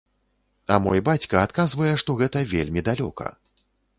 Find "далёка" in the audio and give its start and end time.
2.91-3.31